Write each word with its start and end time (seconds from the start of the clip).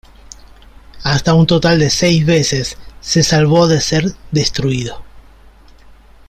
Hasta 1.03 1.35
un 1.35 1.45
total 1.45 1.77
de 1.77 1.91
seis 1.91 2.25
veces 2.25 2.75
se 3.01 3.21
salvó 3.21 3.67
de 3.67 3.79
ser 3.81 4.05
destruido. 4.31 5.03